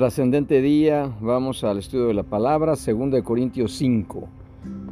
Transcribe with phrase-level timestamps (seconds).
[0.00, 4.28] Trascendente día, vamos al estudio de la palabra, 2 Corintios 5.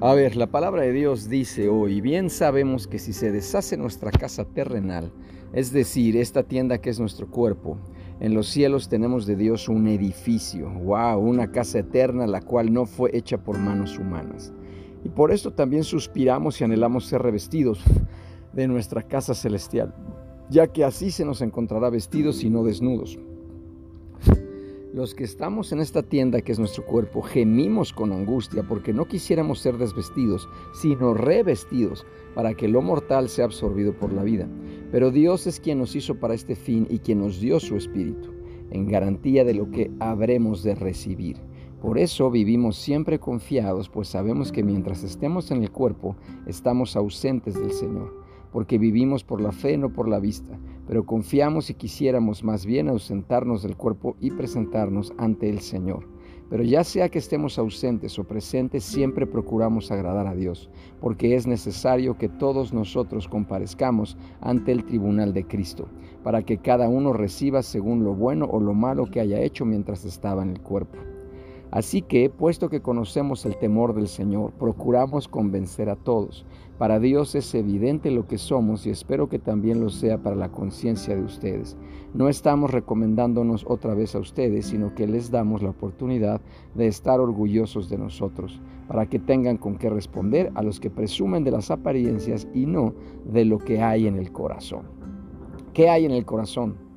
[0.03, 4.11] A ver, la palabra de Dios dice hoy, bien sabemos que si se deshace nuestra
[4.11, 5.11] casa terrenal,
[5.55, 7.79] es decir, esta tienda que es nuestro cuerpo,
[8.21, 12.85] en los cielos tenemos de Dios un edificio, wow, una casa eterna, la cual no
[12.85, 14.53] fue hecha por manos humanas.
[15.05, 17.83] Y por esto también suspiramos y anhelamos ser revestidos
[18.53, 19.95] de nuestra casa celestial,
[20.51, 23.19] ya que así se nos encontrará vestidos y no desnudos.
[24.99, 29.07] Los que estamos en esta tienda que es nuestro cuerpo gemimos con angustia porque no
[29.07, 34.49] quisiéramos ser desvestidos, sino revestidos para que lo mortal sea absorbido por la vida.
[34.91, 38.35] Pero Dios es quien nos hizo para este fin y quien nos dio su espíritu,
[38.73, 41.37] en garantía de lo que habremos de recibir.
[41.81, 47.55] Por eso vivimos siempre confiados, pues sabemos que mientras estemos en el cuerpo, estamos ausentes
[47.55, 52.45] del Señor porque vivimos por la fe, no por la vista, pero confiamos y quisiéramos
[52.45, 56.07] más bien ausentarnos del cuerpo y presentarnos ante el Señor.
[56.51, 61.47] Pero ya sea que estemos ausentes o presentes, siempre procuramos agradar a Dios, porque es
[61.47, 65.89] necesario que todos nosotros comparezcamos ante el tribunal de Cristo,
[66.25, 70.07] para que cada uno reciba según lo bueno o lo malo que haya hecho mientras
[70.07, 70.97] estaba en el cuerpo.
[71.71, 76.47] Así que, puesto que conocemos el temor del Señor, procuramos convencer a todos.
[76.79, 80.51] Para Dios es evidente lo que somos y espero que también lo sea para la
[80.51, 81.77] conciencia de ustedes.
[82.15, 86.41] No estamos recomendándonos otra vez a ustedes, sino que les damos la oportunidad
[86.75, 91.45] de estar orgullosos de nosotros, para que tengan con qué responder a los que presumen
[91.45, 92.95] de las apariencias y no
[93.31, 94.85] de lo que hay en el corazón.
[95.75, 96.88] ¿Qué hay en el corazón?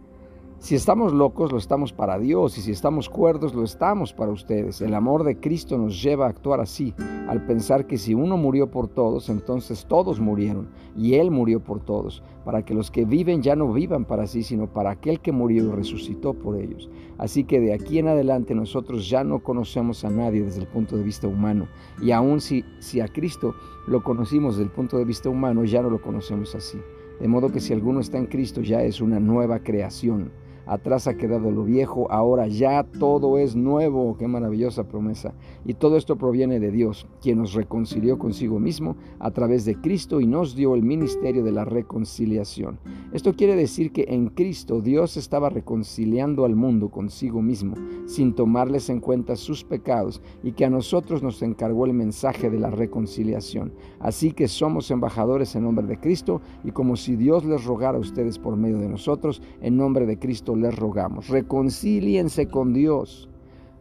[0.62, 4.80] Si estamos locos, lo estamos para Dios, y si estamos cuerdos, lo estamos para ustedes.
[4.80, 6.94] El amor de Cristo nos lleva a actuar así,
[7.28, 11.84] al pensar que si uno murió por todos, entonces todos murieron, y Él murió por
[11.84, 15.32] todos, para que los que viven ya no vivan para sí, sino para aquel que
[15.32, 16.92] murió y resucitó por ellos.
[17.17, 20.95] Así que de aquí en adelante nosotros ya no conocemos a nadie desde el punto
[20.95, 21.70] de vista humano,
[22.04, 23.55] y aun si, si a Cristo
[23.88, 26.77] lo conocimos desde el punto de vista humano, ya no lo conocemos así.
[27.20, 30.32] De modo que si alguno está en Cristo ya es una nueva creación
[30.66, 34.16] atrás ha quedado lo viejo, ahora ya todo es nuevo.
[34.17, 35.33] Qué maravillosa promesa.
[35.66, 40.21] Y todo esto proviene de Dios, quien nos reconcilió consigo mismo a través de Cristo
[40.21, 42.80] y nos dio el ministerio de la reconciliación.
[43.14, 48.89] Esto quiere decir que en Cristo Dios estaba reconciliando al mundo consigo mismo, sin tomarles
[48.89, 53.73] en cuenta sus pecados, y que a nosotros nos encargó el mensaje de la reconciliación.
[54.00, 58.02] Así que somos embajadores en nombre de Cristo, y como si Dios les rogara a
[58.02, 63.28] ustedes por medio de nosotros, en nombre de Cristo, les rogamos, reconcíliense con Dios.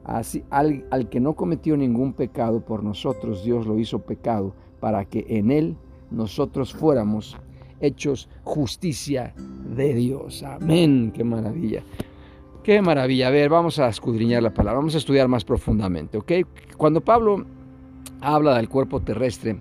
[0.04, 5.50] Al que no cometió ningún pecado por nosotros, Dios lo hizo pecado para que en
[5.50, 5.76] él
[6.10, 7.36] nosotros fuéramos
[7.80, 9.34] hechos justicia
[9.74, 10.42] de Dios.
[10.42, 11.82] Amén, qué maravilla.
[12.62, 13.28] Qué maravilla.
[13.28, 16.32] A ver, vamos a escudriñar la palabra, vamos a estudiar más profundamente, ¿ok?
[16.76, 17.46] Cuando Pablo
[18.20, 19.60] habla del cuerpo terrestre,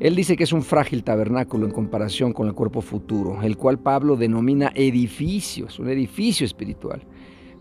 [0.00, 3.78] él dice que es un frágil tabernáculo en comparación con el cuerpo futuro, el cual
[3.78, 7.02] Pablo denomina edificio, es un edificio espiritual.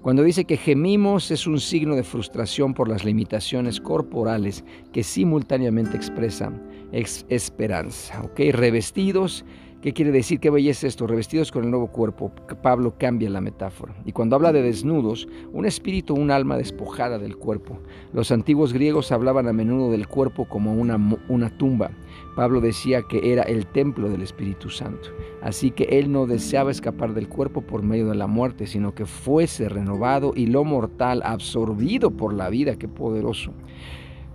[0.02, 5.96] Cuando dice que gemimos es un signo de frustración por las limitaciones corporales que simultáneamente
[5.96, 6.62] expresan
[6.92, 8.22] esperanza.
[8.24, 8.40] ¿ok?
[8.52, 9.46] Revestidos
[9.84, 10.40] ¿Qué quiere decir?
[10.40, 11.08] ¿Qué belleza esto?
[11.08, 12.32] Revestidos con el nuevo cuerpo.
[12.62, 13.94] Pablo cambia la metáfora.
[14.06, 17.82] Y cuando habla de desnudos, un espíritu, un alma despojada del cuerpo.
[18.14, 21.92] Los antiguos griegos hablaban a menudo del cuerpo como una, una tumba.
[22.34, 25.10] Pablo decía que era el templo del Espíritu Santo.
[25.42, 29.06] Así que él no deseaba escapar del cuerpo por medio de la muerte, sino que
[29.06, 32.78] fuese renovado y lo mortal absorbido por la vida.
[32.78, 33.52] Qué poderoso.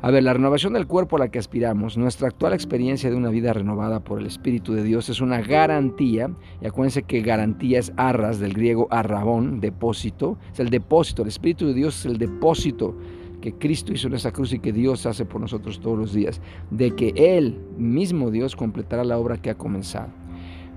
[0.00, 3.30] A ver, la renovación del cuerpo a la que aspiramos, nuestra actual experiencia de una
[3.30, 7.92] vida renovada por el Espíritu de Dios es una garantía, y acuérdense que garantía es
[7.96, 12.94] arras, del griego arrabón, depósito, es el depósito, el Espíritu de Dios es el depósito
[13.40, 16.40] que Cristo hizo en esa cruz y que Dios hace por nosotros todos los días,
[16.70, 20.10] de que Él mismo Dios completará la obra que ha comenzado.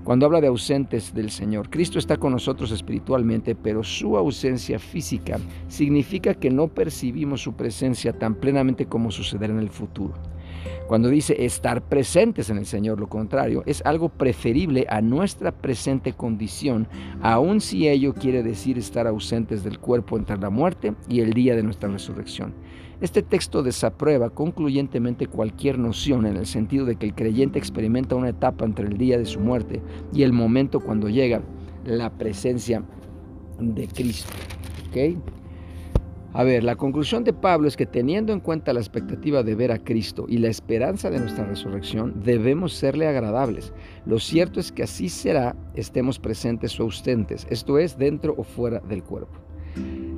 [0.04, 5.38] Cuando habla de ausentes del Señor, Cristo está con nosotros espiritualmente, pero su ausencia física
[5.68, 10.14] significa que no percibimos su presencia tan plenamente como sucederá en el futuro.
[10.86, 16.12] Cuando dice estar presentes en el Señor, lo contrario, es algo preferible a nuestra presente
[16.12, 16.88] condición,
[17.22, 21.56] aun si ello quiere decir estar ausentes del cuerpo entre la muerte y el día
[21.56, 22.54] de nuestra resurrección.
[23.00, 28.28] Este texto desaprueba concluyentemente cualquier noción en el sentido de que el creyente experimenta una
[28.28, 29.82] etapa entre el día de su muerte
[30.12, 31.42] y el momento cuando llega
[31.84, 32.84] la presencia
[33.58, 34.32] de Cristo.
[36.34, 39.70] A ver, la conclusión de Pablo es que teniendo en cuenta la expectativa de ver
[39.70, 43.74] a Cristo y la esperanza de nuestra resurrección, debemos serle agradables.
[44.06, 48.80] Lo cierto es que así será, estemos presentes o ausentes, esto es, dentro o fuera
[48.80, 49.38] del cuerpo.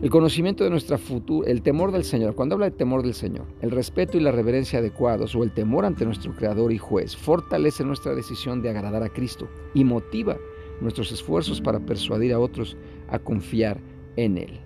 [0.03, 3.47] El conocimiento de nuestra futura, el temor del Señor, cuando habla de temor del Señor,
[3.61, 7.83] el respeto y la reverencia adecuados o el temor ante nuestro Creador y Juez fortalece
[7.83, 10.37] nuestra decisión de agradar a Cristo y motiva
[10.81, 12.77] nuestros esfuerzos para persuadir a otros
[13.09, 13.81] a confiar
[14.17, 14.61] en Él.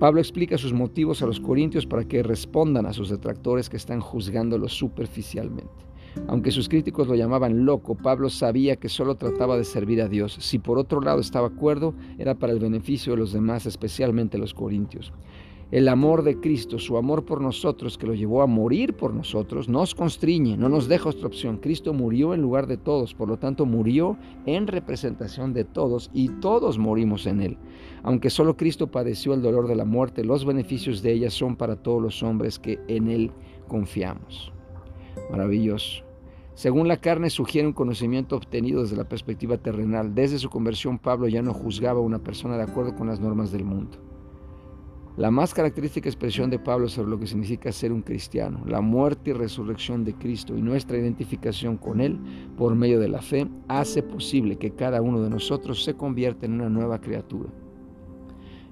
[0.00, 4.00] Pablo explica sus motivos a los corintios para que respondan a sus detractores que están
[4.00, 5.84] juzgándolo superficialmente.
[6.26, 10.38] Aunque sus críticos lo llamaban loco, Pablo sabía que solo trataba de servir a Dios.
[10.40, 14.54] Si por otro lado estaba acuerdo, era para el beneficio de los demás, especialmente los
[14.54, 15.12] corintios.
[15.70, 19.68] El amor de Cristo, su amor por nosotros, que lo llevó a morir por nosotros,
[19.68, 21.58] nos constriñe, no nos deja otra opción.
[21.58, 26.28] Cristo murió en lugar de todos, por lo tanto murió en representación de todos y
[26.40, 27.56] todos morimos en Él.
[28.02, 31.76] Aunque solo Cristo padeció el dolor de la muerte, los beneficios de ella son para
[31.76, 33.30] todos los hombres que en Él
[33.68, 34.52] confiamos.
[35.30, 36.02] Maravilloso.
[36.54, 40.16] Según la carne sugiere un conocimiento obtenido desde la perspectiva terrenal.
[40.16, 43.52] Desde su conversión Pablo ya no juzgaba a una persona de acuerdo con las normas
[43.52, 44.09] del mundo.
[45.20, 49.28] La más característica expresión de Pablo sobre lo que significa ser un cristiano, la muerte
[49.28, 52.18] y resurrección de Cristo y nuestra identificación con Él
[52.56, 56.54] por medio de la fe, hace posible que cada uno de nosotros se convierta en
[56.54, 57.50] una nueva criatura.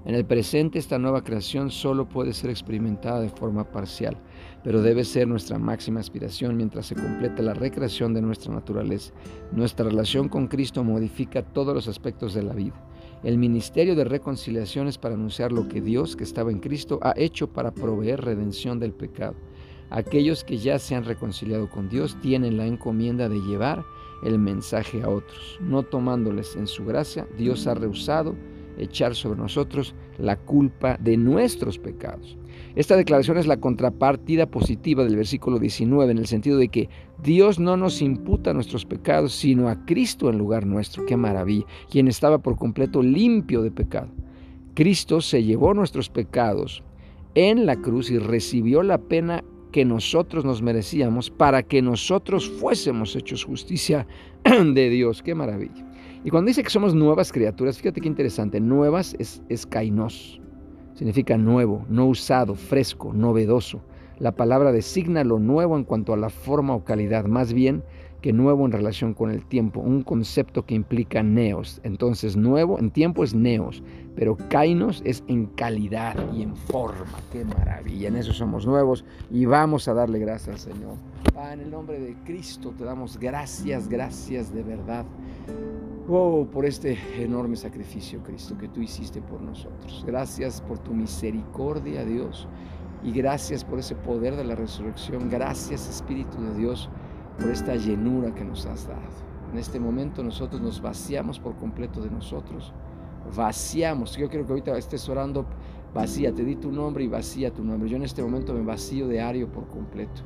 [0.05, 4.17] En el presente esta nueva creación solo puede ser experimentada de forma parcial,
[4.63, 9.13] pero debe ser nuestra máxima aspiración mientras se completa la recreación de nuestra naturaleza.
[9.51, 12.88] Nuestra relación con Cristo modifica todos los aspectos de la vida.
[13.21, 17.13] El ministerio de reconciliación es para anunciar lo que Dios, que estaba en Cristo, ha
[17.17, 19.35] hecho para proveer redención del pecado.
[19.89, 23.83] Aquellos que ya se han reconciliado con Dios tienen la encomienda de llevar
[24.23, 25.57] el mensaje a otros.
[25.59, 28.35] No tomándoles en su gracia, Dios ha rehusado
[28.77, 32.37] echar sobre nosotros la culpa de nuestros pecados.
[32.79, 36.87] Esta declaración es la contrapartida positiva del versículo 19 en el sentido de que
[37.21, 41.05] Dios no nos imputa nuestros pecados, sino a Cristo en lugar nuestro.
[41.05, 44.07] Qué maravilla, quien estaba por completo limpio de pecado.
[44.75, 46.81] Cristo se llevó nuestros pecados
[47.35, 49.43] en la cruz y recibió la pena
[49.73, 54.07] que nosotros nos merecíamos para que nosotros fuésemos hechos justicia
[54.45, 55.21] de Dios.
[55.21, 55.85] Qué maravilla.
[56.23, 60.39] Y cuando dice que somos nuevas criaturas, fíjate qué interesante, nuevas es, es kainos,
[60.99, 63.79] significa nuevo, no usado, fresco, novedoso.
[64.17, 67.83] La palabra designa lo nuevo en cuanto a la forma o calidad, más bien
[68.19, 71.79] que nuevo en relación con el tiempo, un concepto que implica neos.
[71.83, 73.81] Entonces, nuevo en tiempo es neos,
[74.13, 77.05] pero kainos es en calidad y en forma.
[77.31, 78.09] ¡Qué maravilla!
[78.09, 80.95] En eso somos nuevos y vamos a darle gracias al Señor.
[81.53, 85.05] en el nombre de Cristo te damos gracias, gracias de verdad.
[86.11, 90.03] Oh, por este enorme sacrificio, Cristo, que tú hiciste por nosotros.
[90.07, 92.47] Gracias por tu misericordia, Dios.
[93.03, 95.29] Y gracias por ese poder de la resurrección.
[95.29, 96.89] Gracias, Espíritu de Dios,
[97.37, 99.03] por esta llenura que nos has dado.
[99.53, 102.73] En este momento nosotros nos vaciamos por completo de nosotros.
[103.35, 104.17] Vaciamos.
[104.17, 105.45] Yo quiero que ahorita estés orando.
[105.93, 107.87] Vacía, te di tu nombre y vacía tu nombre.
[107.87, 110.23] Yo en este momento me vacío de Ario por completo.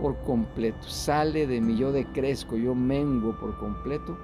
[0.00, 0.86] Por completo.
[0.86, 4.16] Sale de mí, yo decrezco, yo mengo por completo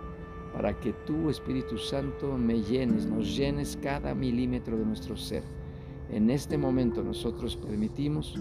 [0.52, 5.43] para que tú, Espíritu Santo, me llenes, nos llenes cada milímetro de nuestro ser.
[6.11, 8.35] En este momento nosotros permitimos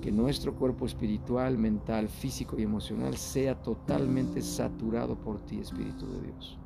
[0.00, 6.20] que nuestro cuerpo espiritual, mental, físico y emocional sea totalmente saturado por ti, Espíritu de
[6.22, 6.58] Dios.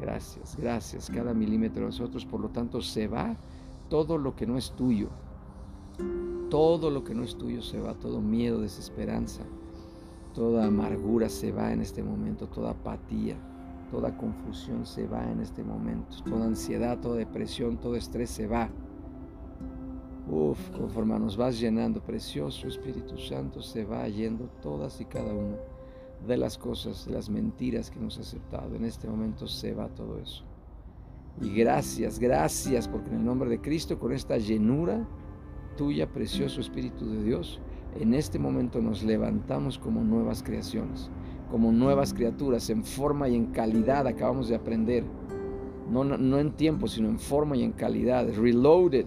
[0.00, 1.10] Gracias, gracias.
[1.10, 3.36] Cada milímetro de nosotros, por lo tanto, se va
[3.88, 5.08] todo lo que no es tuyo.
[6.50, 9.42] Todo lo que no es tuyo se va, todo miedo, desesperanza,
[10.34, 13.36] Toda amargura se va en este momento, toda apatía,
[13.90, 18.70] toda confusión se va en este momento, toda ansiedad, toda depresión, todo estrés se va.
[20.30, 25.56] Uf, conforme nos vas llenando, precioso Espíritu Santo, se va yendo todas y cada una
[26.26, 28.74] de las cosas, de las mentiras que nos ha aceptado.
[28.74, 30.44] En este momento se va todo eso.
[31.40, 35.06] Y gracias, gracias, porque en el nombre de Cristo, con esta llenura
[35.76, 37.60] tuya, precioso Espíritu de Dios,
[37.98, 41.10] en este momento nos levantamos como nuevas creaciones,
[41.50, 45.04] como nuevas criaturas, en forma y en calidad, acabamos de aprender.
[45.90, 48.26] No, no, en tiempo, sino en forma y en calidad.
[48.34, 49.04] Reloaded.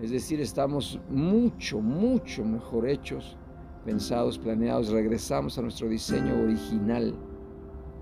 [0.00, 3.38] Es decir, estamos mucho, mucho mejor hechos,
[3.86, 4.90] pensados, planeados.
[4.90, 7.14] Regresamos a nuestro diseño original.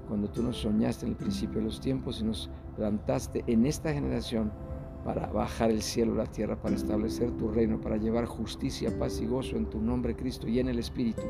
[0.09, 3.93] Cuando tú nos soñaste en el principio de los tiempos y nos plantaste en esta
[3.93, 4.51] generación
[5.05, 9.21] para bajar el cielo a la tierra, para establecer tu reino, para llevar justicia, paz
[9.21, 11.23] y gozo en tu nombre, Cristo, y en el Espíritu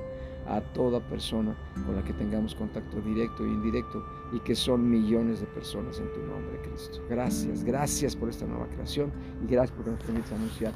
[0.46, 5.40] a toda persona con la que tengamos contacto directo e indirecto y que son millones
[5.40, 7.00] de personas en tu nombre, Cristo.
[7.08, 9.10] Gracias, gracias por esta nueva creación
[9.42, 10.72] y gracias por nos permitir anunciar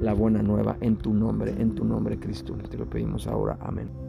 [0.00, 2.54] la buena nueva en tu nombre, en tu nombre, Cristo.
[2.70, 3.58] Te lo pedimos ahora.
[3.60, 4.07] Amén.